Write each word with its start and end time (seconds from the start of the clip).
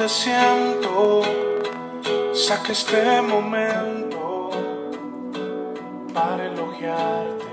te 0.00 0.08
siento. 0.08 1.20
Saca 2.32 2.72
este 2.72 3.20
momento 3.20 4.48
para 6.14 6.46
elogiarte. 6.46 7.44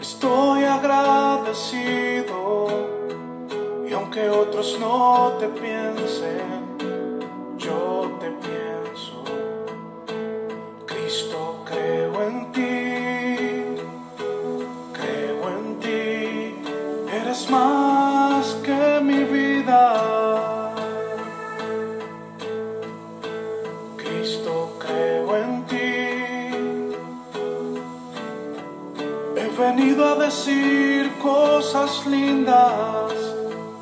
Estoy 0.00 0.62
agradecido 0.62 2.38
y 3.88 3.92
aunque 3.92 4.30
otros 4.30 4.78
no 4.78 5.32
te 5.40 5.48
piensen, 5.48 6.59
cosas 31.80 32.06
lindas 32.06 33.12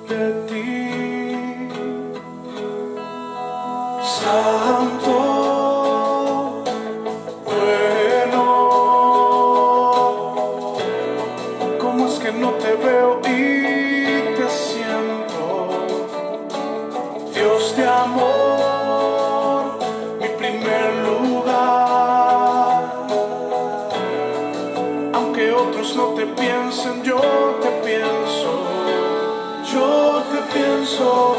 de 0.08 0.24
ti. 0.48 1.68
Santo, 4.20 5.27
Aunque 25.28 25.52
otros 25.52 25.94
no 25.94 26.14
te 26.14 26.24
piensen, 26.24 27.02
yo 27.02 27.20
te 27.60 27.68
pienso, 27.86 28.50
yo 29.70 30.22
te 30.32 30.58
pienso. 30.58 31.36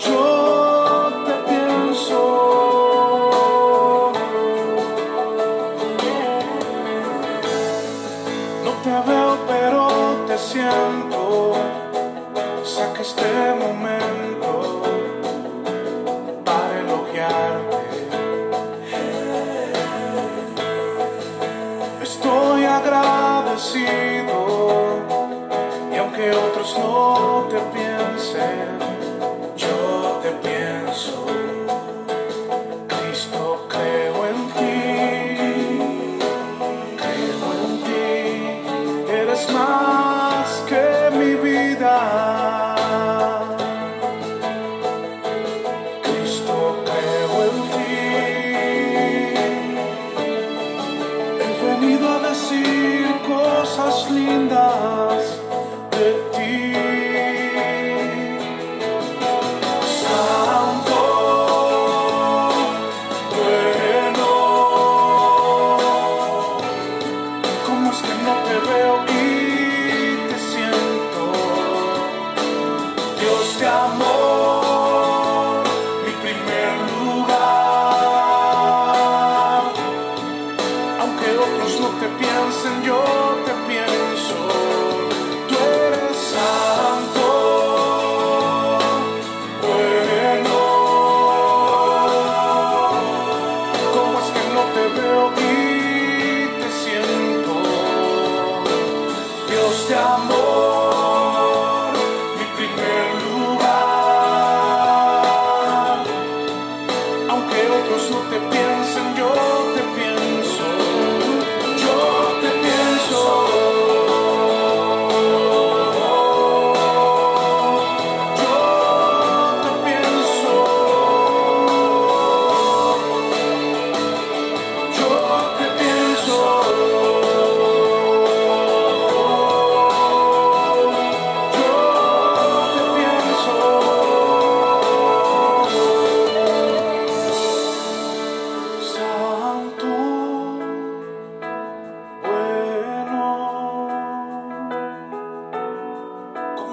Yo 0.00 1.12
te 1.24 1.34
pienso. 1.48 2.20
No 8.64 8.72
te 8.82 8.90
veo, 9.08 9.38
pero 9.46 9.88
te 10.26 10.36
siento. 10.36 11.52
Saca 12.64 13.02
este 13.02 13.54
momento 13.54 13.95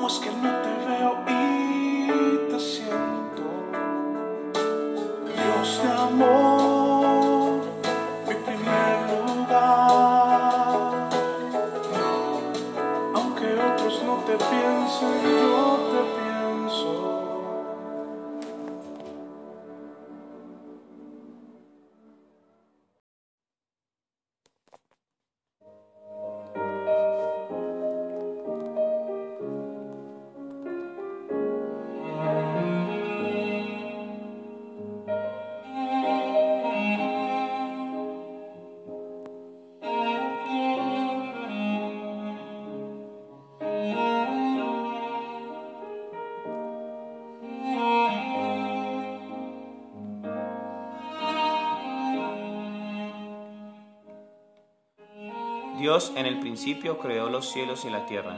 ¿cómo 0.03 0.13
es 0.13 0.19
que 0.19 0.31
no 0.31 0.49
te 0.61 0.85
veo 0.85 1.32
Dios 55.83 56.13
en 56.15 56.25
el 56.25 56.39
principio 56.39 56.97
creó 56.97 57.27
los 57.27 57.51
cielos 57.51 57.83
y 57.83 57.89
la 57.89 58.05
tierra, 58.05 58.37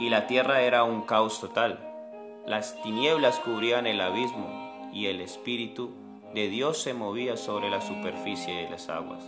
y 0.00 0.08
la 0.08 0.26
tierra 0.26 0.62
era 0.62 0.82
un 0.82 1.02
caos 1.02 1.40
total. 1.40 1.78
Las 2.44 2.82
tinieblas 2.82 3.38
cubrían 3.38 3.86
el 3.86 4.00
abismo, 4.00 4.90
y 4.92 5.06
el 5.06 5.20
Espíritu 5.20 5.92
de 6.34 6.48
Dios 6.48 6.82
se 6.82 6.92
movía 6.92 7.36
sobre 7.36 7.70
la 7.70 7.80
superficie 7.80 8.52
de 8.52 8.68
las 8.68 8.88
aguas. 8.88 9.22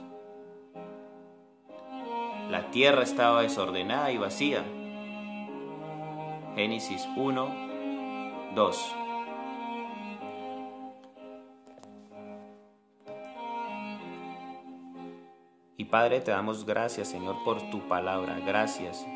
la 2.50 2.72
tierra 2.72 3.04
estaba 3.04 3.42
desordenada 3.42 4.10
y 4.10 4.18
vacía. 4.18 4.64
Génesis 6.56 7.06
1, 7.16 8.50
2. 8.56 8.94
Y 15.80 15.84
Padre, 15.84 16.20
te 16.20 16.32
damos 16.32 16.66
gracias, 16.66 17.06
Señor, 17.06 17.36
por 17.44 17.70
tu 17.70 17.86
palabra. 17.86 18.40
Gracias. 18.44 19.06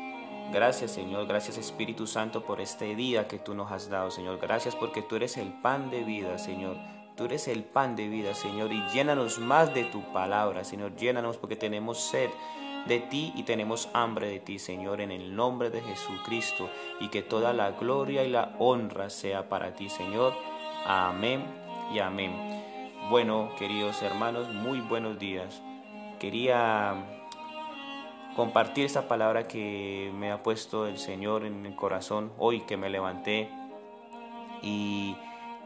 Gracias, 0.53 0.91
Señor. 0.91 1.27
Gracias, 1.27 1.57
Espíritu 1.57 2.07
Santo, 2.07 2.45
por 2.45 2.61
este 2.61 2.95
día 2.95 3.27
que 3.27 3.37
tú 3.37 3.53
nos 3.53 3.69
has 3.69 3.89
dado, 3.89 4.11
Señor. 4.11 4.39
Gracias 4.41 4.73
porque 4.73 5.01
tú 5.01 5.17
eres 5.17 5.35
el 5.35 5.51
pan 5.51 5.91
de 5.91 6.05
vida, 6.05 6.37
Señor. 6.37 6.77
Tú 7.17 7.25
eres 7.25 7.49
el 7.49 7.65
pan 7.65 7.97
de 7.97 8.07
vida, 8.07 8.33
Señor. 8.33 8.71
Y 8.71 8.81
llénanos 8.93 9.39
más 9.39 9.73
de 9.73 9.83
tu 9.83 10.03
palabra, 10.13 10.63
Señor. 10.63 10.95
Llénanos 10.95 11.35
porque 11.35 11.57
tenemos 11.57 11.99
sed 11.99 12.29
de 12.87 13.01
ti 13.01 13.33
y 13.35 13.43
tenemos 13.43 13.89
hambre 13.91 14.29
de 14.29 14.39
ti, 14.39 14.57
Señor, 14.57 15.01
en 15.01 15.11
el 15.11 15.35
nombre 15.35 15.69
de 15.69 15.81
Jesucristo. 15.81 16.69
Y 17.01 17.09
que 17.09 17.23
toda 17.23 17.51
la 17.51 17.71
gloria 17.71 18.23
y 18.23 18.29
la 18.29 18.55
honra 18.57 19.09
sea 19.09 19.49
para 19.49 19.75
ti, 19.75 19.89
Señor. 19.89 20.33
Amén 20.85 21.43
y 21.93 21.99
amén. 21.99 22.31
Bueno, 23.09 23.51
queridos 23.59 24.01
hermanos, 24.01 24.47
muy 24.53 24.79
buenos 24.79 25.19
días 25.19 25.61
quería 26.23 26.95
compartir 28.37 28.85
esta 28.85 29.09
palabra 29.09 29.45
que 29.45 30.09
me 30.15 30.31
ha 30.31 30.41
puesto 30.41 30.87
el 30.87 30.97
Señor 30.97 31.45
en 31.45 31.65
el 31.65 31.75
corazón 31.75 32.31
hoy 32.37 32.61
que 32.61 32.77
me 32.77 32.89
levanté. 32.89 33.49
Y 34.61 35.17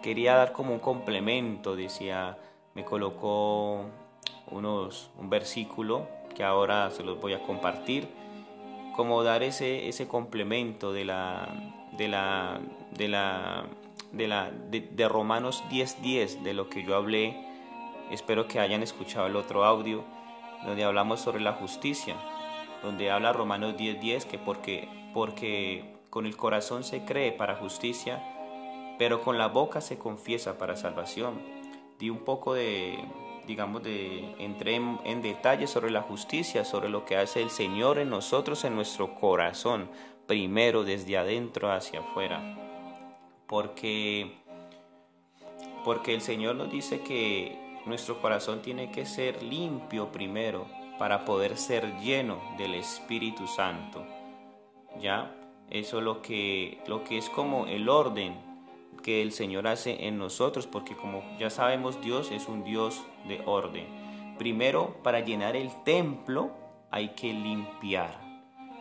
quería 0.02 0.34
dar 0.34 0.54
como 0.54 0.74
un 0.74 0.80
complemento, 0.80 1.76
decía, 1.76 2.40
me 2.74 2.84
colocó 2.84 3.86
unos, 4.50 5.12
un 5.20 5.30
versículo 5.30 6.08
que 6.36 6.44
ahora 6.44 6.90
se 6.90 7.04
los 7.04 7.22
voy 7.22 7.34
a 7.34 7.44
compartir, 7.44 8.08
como 8.96 9.22
dar 9.22 9.44
ese, 9.44 9.88
ese 9.88 10.08
complemento 10.08 10.92
de 10.92 11.06
la, 11.06 11.50
de 12.00 12.08
la, 12.08 12.60
de 12.98 13.08
la, 13.08 13.66
de 14.12 14.28
la, 14.28 14.50
de, 14.50 15.08
Romanos 15.08 15.64
10.10, 15.70 16.42
de 16.42 16.56
lo 16.56 16.68
que 16.68 16.84
yo 16.84 16.96
hablé, 16.96 17.46
espero 18.10 18.48
que 18.48 18.60
hayan 18.60 18.82
escuchado 18.82 19.28
el 19.28 19.36
otro 19.36 19.64
audio, 19.64 20.17
donde 20.66 20.84
hablamos 20.84 21.20
sobre 21.20 21.42
la 21.42 21.54
justicia, 21.54 22.16
donde 22.84 23.12
habla 23.12 23.34
Romanos 23.34 23.76
10:10 23.78 24.26
que 24.26 24.38
porque, 24.38 24.88
porque 25.14 25.98
con 26.10 26.26
el 26.26 26.38
corazón 26.38 26.84
se 26.84 27.06
cree 27.06 27.32
para 27.32 27.56
justicia, 27.56 28.24
pero 28.98 29.22
con 29.22 29.38
la 29.38 29.48
boca 29.48 29.82
se 29.82 29.98
confiesa 29.98 30.58
para 30.58 30.76
salvación. 30.76 31.42
Di 32.00 32.10
un 32.10 32.20
poco 32.20 32.54
de, 32.54 33.00
digamos, 33.46 33.84
de, 33.84 34.36
entré 34.40 34.76
en, 34.76 35.00
en 35.04 35.22
detalle 35.22 35.68
sobre 35.68 35.92
la 35.92 36.02
justicia, 36.02 36.66
sobre 36.66 36.90
lo 36.90 37.06
que 37.06 37.18
hace 37.18 37.42
el 37.42 37.50
Señor 37.50 38.00
en 38.00 38.10
nosotros, 38.10 38.64
en 38.66 38.76
nuestro 38.76 39.16
corazón, 39.16 39.90
primero 40.28 40.84
desde 40.84 41.18
adentro 41.18 41.72
hacia 41.72 42.02
afuera. 42.02 42.42
Porque, 43.48 44.34
porque 45.84 46.14
el 46.14 46.22
Señor 46.22 46.56
nos 46.56 46.70
dice 46.70 47.02
que 47.02 47.67
nuestro 47.88 48.22
corazón 48.22 48.62
tiene 48.62 48.92
que 48.92 49.06
ser 49.06 49.42
limpio 49.42 50.12
primero 50.12 50.68
para 50.98 51.26
poder 51.26 51.58
ser 51.58 51.98
lleno 52.00 52.42
del 52.58 52.76
Espíritu 52.76 53.48
Santo. 53.48 54.06
¿Ya? 55.00 55.36
Eso 55.70 55.98
es 56.00 56.04
lo 56.04 56.22
que, 56.22 56.80
lo 56.88 57.04
que 57.04 57.18
es 57.18 57.30
como 57.30 57.68
el 57.68 57.90
orden 57.90 58.36
que 59.04 59.22
el 59.22 59.32
Señor 59.32 59.68
hace 59.68 60.08
en 60.08 60.18
nosotros, 60.18 60.68
porque 60.68 60.96
como 60.96 61.24
ya 61.38 61.50
sabemos, 61.50 62.02
Dios 62.02 62.32
es 62.32 62.48
un 62.48 62.64
Dios 62.64 63.04
de 63.28 63.42
orden. 63.46 63.86
Primero, 64.38 64.98
para 65.04 65.20
llenar 65.20 65.56
el 65.56 65.72
templo 65.84 66.52
hay 66.92 67.10
que 67.10 67.34
limpiar. 67.34 68.26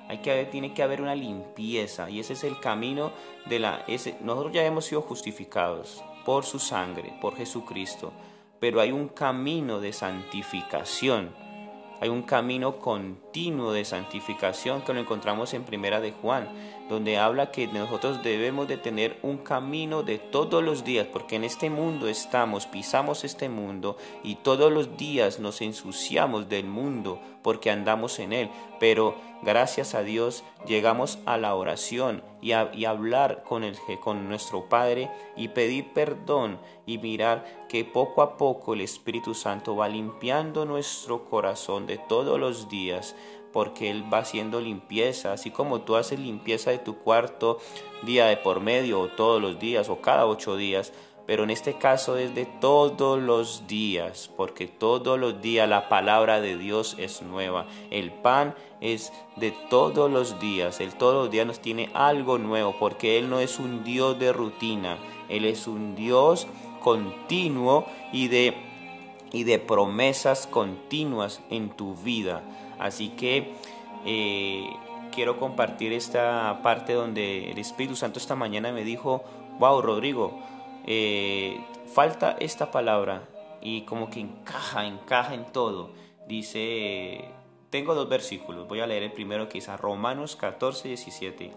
Hay 0.09 0.19
que 0.19 0.45
tiene 0.45 0.73
que 0.73 0.83
haber 0.83 1.03
una 1.03 1.17
limpieza 1.17 2.09
y 2.09 2.21
ese 2.21 2.35
es 2.35 2.45
el 2.45 2.61
camino 2.61 3.13
de 3.47 3.59
la... 3.59 3.85
Nosotros 4.21 4.53
ya 4.53 4.65
hemos 4.65 4.85
sido 4.85 5.03
justificados 5.03 6.03
por 6.25 6.45
su 6.45 6.61
sangre, 6.61 7.13
por 7.21 7.37
Jesucristo 7.37 8.13
pero 8.61 8.81
hay 8.81 8.93
un 8.93 9.09
camino 9.09 9.81
de 9.81 9.93
santificación. 9.93 11.31
Hay 12.01 12.09
un 12.09 12.23
camino 12.23 12.77
continuo 12.77 13.73
de 13.73 13.85
santificación 13.85 14.83
que 14.83 14.93
lo 14.93 15.01
encontramos 15.01 15.55
en 15.55 15.65
Primera 15.65 16.01
de 16.01 16.13
Juan, 16.13 16.49
donde 16.89 17.19
habla 17.19 17.51
que 17.51 17.67
nosotros 17.67 18.23
debemos 18.23 18.69
de 18.69 18.77
tener 18.77 19.19
un 19.23 19.39
camino 19.39 20.03
de 20.03 20.19
todos 20.19 20.63
los 20.63 20.85
días, 20.85 21.07
porque 21.13 21.37
en 21.37 21.45
este 21.45 21.71
mundo 21.71 22.09
estamos, 22.09 22.67
pisamos 22.67 23.25
este 23.25 23.49
mundo 23.49 23.97
y 24.23 24.37
todos 24.37 24.73
los 24.73 24.97
días 24.97 25.41
nos 25.41 25.61
ensuciamos 25.61 26.49
del 26.49 26.67
mundo 26.67 27.21
porque 27.43 27.71
andamos 27.71 28.19
en 28.19 28.33
él, 28.33 28.51
pero 28.81 29.15
gracias 29.43 29.95
a 29.95 30.03
Dios 30.03 30.43
llegamos 30.67 31.19
a 31.27 31.37
la 31.37 31.55
oración 31.55 32.23
y 32.43 32.53
a 32.53 32.91
hablar 32.91 33.43
con, 33.45 33.65
el, 33.65 33.77
con 34.03 34.29
nuestro 34.29 34.69
Padre 34.69 35.11
y 35.37 35.49
pedir 35.49 35.93
perdón 35.93 36.59
y 36.87 36.99
mirar 36.99 37.67
que 37.69 37.85
poco 37.85 38.23
a 38.23 38.37
poco 38.37 38.75
el 38.75 38.81
Espíritu 38.81 39.35
Santo 39.35 39.77
va 39.77 39.89
limpiando 39.89 40.65
nuestro 40.65 41.25
corazón 41.25 41.87
de 41.87 41.99
todos 41.99 42.39
los 42.39 42.69
días 42.69 43.15
porque 43.57 43.89
Él 43.89 44.05
va 44.13 44.19
haciendo 44.19 44.61
limpieza, 44.61 45.33
así 45.33 45.51
como 45.51 45.81
tú 45.81 45.97
haces 45.97 46.21
limpieza 46.21 46.73
de 46.73 46.79
tu 46.79 46.99
cuarto 46.99 47.59
día 48.03 48.27
de 48.27 48.37
por 48.37 48.61
medio 48.61 49.01
o 49.01 49.09
todos 49.09 49.41
los 49.41 49.59
días 49.59 49.89
o 49.89 50.03
cada 50.03 50.27
ocho 50.27 50.59
días, 50.59 50.93
pero 51.27 51.43
en 51.43 51.49
este 51.49 51.79
caso 51.79 52.19
es 52.19 52.35
de 52.35 52.45
todos 52.45 53.19
los 53.19 53.67
días, 53.67 54.31
porque 54.37 54.67
todos 54.67 55.19
los 55.19 55.41
días 55.41 55.67
la 55.71 55.89
palabra 55.89 56.43
de 56.43 56.59
Dios 56.59 56.97
es 56.99 57.23
nueva. 57.23 57.65
El 57.91 58.13
pan 58.13 58.55
es 58.83 59.11
de 59.37 59.53
todos 59.71 60.11
los 60.11 60.39
días, 60.39 60.79
Él 60.81 60.95
todos 60.95 61.15
los 61.15 61.31
días 61.31 61.47
nos 61.47 61.61
tiene 61.61 61.89
algo 61.95 62.37
nuevo, 62.37 62.77
porque 62.79 63.19
Él 63.19 63.31
no 63.31 63.41
es 63.41 63.59
un 63.59 63.85
Dios 63.85 64.19
de 64.19 64.35
rutina, 64.35 64.99
Él 65.31 65.47
es 65.47 65.67
un 65.67 65.95
Dios 65.95 66.47
continuo 66.83 67.87
y 68.13 68.29
de, 68.29 68.55
y 69.33 69.45
de 69.45 69.59
promesas 69.59 70.47
continuas 70.47 71.41
en 71.49 71.71
tu 71.71 71.95
vida. 71.95 72.43
Así 72.79 73.11
que 73.11 73.55
eh, 74.05 74.69
quiero 75.13 75.39
compartir 75.39 75.93
esta 75.93 76.61
parte 76.63 76.93
donde 76.93 77.51
el 77.51 77.59
Espíritu 77.59 77.97
Santo 77.97 78.19
esta 78.19 78.35
mañana 78.35 78.73
me 78.73 78.85
dijo, 78.85 79.25
wow, 79.59 79.81
Rodrigo, 79.81 80.39
eh, 80.87 81.61
falta 81.93 82.37
esta 82.39 82.71
palabra 82.71 83.29
y 83.61 83.83
como 83.83 84.11
que 84.11 84.21
encaja, 84.21 84.87
encaja 84.87 85.35
en 85.35 85.51
todo. 85.53 85.93
Dice, 86.29 87.25
tengo 87.71 87.95
dos 87.95 88.09
versículos, 88.09 88.69
voy 88.69 88.81
a 88.81 88.87
leer 88.87 89.03
el 89.03 89.13
primero 89.13 89.49
que 89.49 89.59
dice 89.59 89.77
Romanos 89.77 90.37
14, 90.37 90.89
17. 90.89 91.53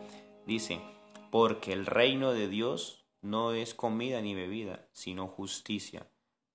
Dice, 0.46 0.82
porque 1.30 1.74
el 1.74 1.86
reino 1.86 2.32
de 2.32 2.48
Dios 2.48 3.06
no 3.22 3.52
es 3.52 3.74
comida 3.74 4.22
ni 4.22 4.34
bebida, 4.34 4.88
sino 4.94 5.28
justicia, 5.28 6.10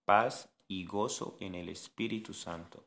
paz 0.04 0.50
y 0.66 0.86
gozo 0.86 1.36
en 1.40 1.54
el 1.54 1.68
Espíritu 1.68 2.32
Santo. 2.34 2.86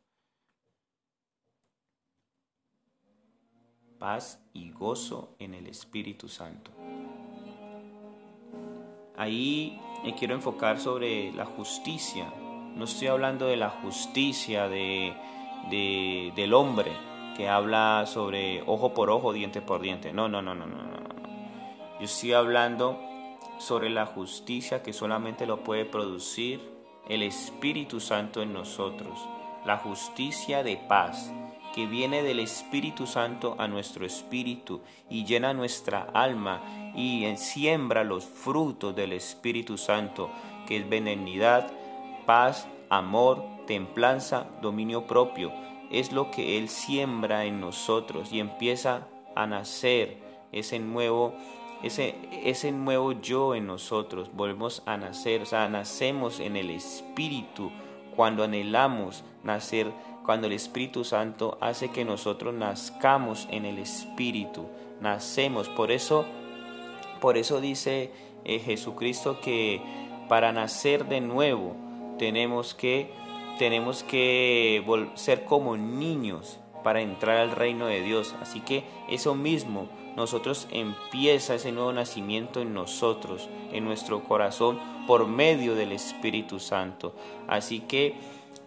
Paz 3.99 4.43
y 4.53 4.71
gozo 4.71 5.35
en 5.39 5.53
el 5.53 5.67
Espíritu 5.67 6.29
Santo. 6.29 6.71
Ahí 9.17 9.81
me 10.03 10.13
quiero 10.13 10.35
enfocar 10.35 10.79
sobre 10.79 11.31
la 11.33 11.45
justicia. 11.45 12.31
No 12.75 12.85
estoy 12.85 13.07
hablando 13.07 13.47
de 13.47 13.57
la 13.57 13.71
justicia 13.71 14.69
de, 14.69 15.13
del 16.35 16.53
hombre 16.53 16.91
que 17.35 17.49
habla 17.49 18.05
sobre 18.05 18.61
ojo 18.67 18.93
por 18.93 19.09
ojo, 19.09 19.33
diente 19.33 19.61
por 19.61 19.81
diente. 19.81 20.13
No, 20.13 20.29
no, 20.29 20.41
no, 20.43 20.53
no, 20.53 20.67
no, 20.67 20.83
no. 20.83 20.97
Yo 21.99 22.05
estoy 22.05 22.33
hablando 22.33 22.99
sobre 23.57 23.89
la 23.89 24.05
justicia 24.05 24.83
que 24.83 24.93
solamente 24.93 25.47
lo 25.47 25.63
puede 25.63 25.85
producir 25.85 26.61
el 27.09 27.23
Espíritu 27.23 27.99
Santo 27.99 28.43
en 28.43 28.53
nosotros. 28.53 29.17
La 29.65 29.77
justicia 29.77 30.61
de 30.61 30.77
paz 30.77 31.31
que 31.77 31.85
viene 31.85 32.23
del 32.23 32.39
Espíritu 32.39 33.05
Santo 33.05 33.55
a 33.59 33.67
nuestro 33.67 34.03
espíritu 34.03 34.81
y 35.11 35.25
llena 35.25 35.53
nuestra 35.53 36.07
alma 36.11 36.63
y 36.95 37.23
siembra 37.37 38.03
los 38.03 38.25
frutos 38.25 38.95
del 38.95 39.13
Espíritu 39.13 39.77
Santo, 39.77 40.31
que 40.67 40.77
es 40.77 40.89
benignidad, 40.89 41.71
paz, 42.25 42.67
amor, 42.89 43.43
templanza, 43.67 44.47
dominio 44.59 45.05
propio. 45.05 45.53
Es 45.91 46.11
lo 46.11 46.31
que 46.31 46.57
Él 46.57 46.67
siembra 46.67 47.45
en 47.45 47.61
nosotros 47.61 48.33
y 48.33 48.39
empieza 48.39 49.07
a 49.35 49.45
nacer 49.45 50.17
ese 50.51 50.79
nuevo 50.79 51.35
ese, 51.83 52.15
ese 52.43 52.71
nuevo 52.71 53.11
yo 53.11 53.53
en 53.53 53.67
nosotros, 53.67 54.31
volvemos 54.33 54.81
a 54.87 54.97
nacer, 54.97 55.43
o 55.43 55.45
sea, 55.45 55.69
nacemos 55.69 56.39
en 56.39 56.55
el 56.55 56.71
Espíritu 56.71 57.71
cuando 58.15 58.43
anhelamos 58.43 59.23
nacer 59.43 59.93
cuando 60.27 60.47
el 60.47 60.53
Espíritu 60.53 61.05
Santo 61.05 61.57
hace 61.61 61.89
que 61.89 62.03
nosotros 62.03 62.53
nazcamos 62.53 63.47
en 63.49 63.63
el 63.63 63.79
Espíritu, 63.79 64.65
nacemos. 64.99 65.69
Por 65.69 65.89
eso, 65.89 66.25
por 67.21 67.37
eso 67.37 67.61
dice 67.61 68.11
eh, 68.43 68.59
Jesucristo 68.59 69.39
que 69.39 69.81
para 70.27 70.51
nacer 70.51 71.05
de 71.05 71.21
nuevo 71.21 71.77
tenemos 72.19 72.73
que, 72.73 73.09
tenemos 73.57 74.03
que 74.03 74.83
ser 75.13 75.45
como 75.45 75.77
niños 75.77 76.59
para 76.83 76.99
entrar 76.99 77.37
al 77.37 77.51
reino 77.51 77.85
de 77.85 78.01
Dios. 78.01 78.35
Así 78.41 78.59
que 78.59 78.83
eso 79.07 79.33
mismo, 79.33 79.87
nosotros 80.17 80.67
empieza 80.71 81.55
ese 81.55 81.71
nuevo 81.71 81.93
nacimiento 81.93 82.59
en 82.59 82.73
nosotros, 82.73 83.47
en 83.71 83.85
nuestro 83.85 84.25
corazón, 84.25 84.77
por 85.07 85.25
medio 85.25 85.73
del 85.73 85.93
Espíritu 85.93 86.59
Santo. 86.59 87.15
Así 87.47 87.79
que 87.79 88.15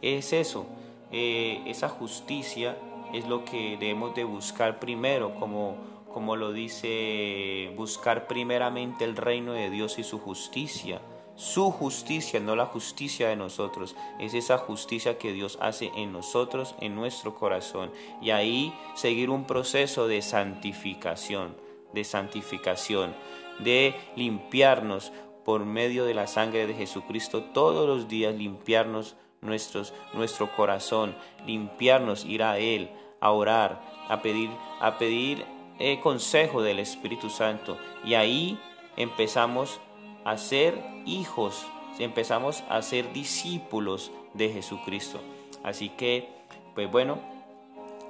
es 0.00 0.33
eso, 0.33 0.64
eh, 1.12 1.62
esa 1.67 1.88
justicia 1.88 2.76
es 3.12 3.26
lo 3.26 3.45
que 3.45 3.76
debemos 3.79 4.14
de 4.14 4.25
buscar 4.25 4.79
primero, 4.79 5.35
como, 5.35 5.76
como 6.12 6.37
lo 6.37 6.52
dice, 6.52 7.73
buscar 7.76 8.26
primeramente 8.26 9.05
el 9.05 9.17
reino 9.17 9.52
de 9.52 9.71
Dios 9.71 9.99
y 9.99 10.05
su 10.05 10.19
justicia 10.19 11.00
su 11.40 11.71
justicia, 11.71 12.38
no 12.38 12.55
la 12.55 12.67
justicia 12.67 13.31
de 13.31 13.37
nosotros. 13.37 13.97
Es 14.19 14.35
esa 14.35 14.59
justicia 14.59 15.17
que 15.17 15.33
Dios 15.33 15.57
hace 15.62 15.90
en 15.97 16.12
nosotros, 16.12 16.75
en 16.81 16.95
nuestro 16.95 17.35
corazón. 17.35 17.90
Y 18.21 18.29
ahí 18.29 18.75
seguir 18.95 19.31
un 19.31 19.47
proceso 19.47 20.07
de 20.07 20.21
santificación, 20.21 21.57
de 21.95 22.05
santificación, 22.05 23.14
de 23.59 23.95
limpiarnos 24.17 25.12
por 25.43 25.64
medio 25.64 26.05
de 26.05 26.12
la 26.12 26.26
sangre 26.26 26.67
de 26.67 26.75
Jesucristo 26.75 27.43
todos 27.43 27.88
los 27.88 28.07
días, 28.07 28.35
limpiarnos 28.35 29.17
nuestros, 29.42 29.92
nuestro 30.12 30.54
corazón, 30.54 31.14
limpiarnos, 31.47 32.25
ir 32.25 32.42
a 32.42 32.59
Él, 32.59 32.90
a 33.20 33.30
orar, 33.30 33.80
a 34.09 34.23
pedir, 34.23 34.50
a 34.80 34.99
pedir 34.99 35.44
eh, 35.78 36.00
consejo 36.00 36.62
del 36.62 36.78
Espíritu 36.78 37.30
Santo. 37.30 37.78
Y 38.04 38.14
ahí 38.14 38.59
empezamos 38.97 39.80
a 40.25 40.37
ser 40.37 40.82
hijos, 41.06 41.66
empezamos 41.99 42.62
a 42.68 42.82
ser 42.82 43.12
discípulos 43.12 44.11
de 44.35 44.50
Jesucristo. 44.50 45.20
Así 45.62 45.90
que, 45.90 46.28
pues 46.75 46.90
bueno, 46.90 47.18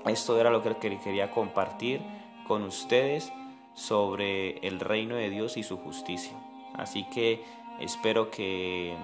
esto 0.06 0.38
era 0.40 0.50
lo 0.50 0.62
que 0.62 0.98
quería 0.98 1.30
compartir 1.30 2.00
con 2.46 2.64
ustedes 2.64 3.32
sobre 3.74 4.58
el 4.66 4.80
reino 4.80 5.14
de 5.14 5.30
Dios 5.30 5.56
y 5.56 5.62
su 5.62 5.78
justicia. 5.78 6.32
Así 6.74 7.04
que 7.04 7.42
espero 7.80 8.30
que 8.30 8.96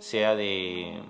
sea 0.00 0.34
de, 0.34 1.00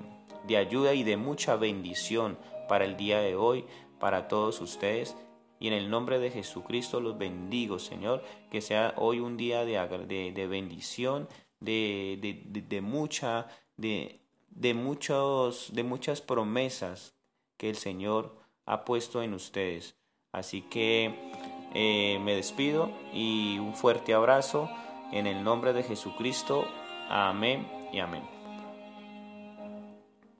de 0.46 0.56
ayuda 0.56 0.94
y 0.94 1.02
de 1.02 1.16
mucha 1.16 1.56
bendición 1.56 2.38
para 2.68 2.84
el 2.84 2.96
día 2.96 3.20
de 3.20 3.36
hoy, 3.36 3.64
para 3.98 4.28
todos 4.28 4.60
ustedes. 4.60 5.16
Y 5.60 5.68
en 5.68 5.74
el 5.74 5.90
nombre 5.90 6.18
de 6.18 6.30
Jesucristo 6.30 7.00
los 7.00 7.18
bendigo, 7.18 7.78
Señor, 7.78 8.22
que 8.50 8.60
sea 8.60 8.94
hoy 8.96 9.20
un 9.20 9.36
día 9.36 9.64
de, 9.64 10.32
de, 10.32 10.46
bendición, 10.46 11.28
de, 11.60 12.64
de, 12.68 12.80
mucha, 12.80 13.48
de, 13.76 14.20
de, 14.50 14.74
muchos, 14.74 15.70
de 15.72 15.82
muchas 15.82 16.20
promesas 16.20 17.14
que 17.56 17.68
el 17.68 17.76
Señor 17.76 18.36
ha 18.66 18.84
puesto 18.84 19.22
en 19.22 19.34
ustedes. 19.34 19.96
Así 20.30 20.62
que 20.62 21.32
eh, 21.74 22.18
me 22.22 22.34
despido 22.34 22.92
y 23.12 23.58
un 23.58 23.74
fuerte 23.74 24.14
abrazo 24.14 24.70
en 25.12 25.26
el 25.26 25.42
nombre 25.42 25.72
de 25.72 25.82
Jesucristo. 25.82 26.64
Amén 27.08 27.66
y 27.92 27.98
amén. 27.98 28.37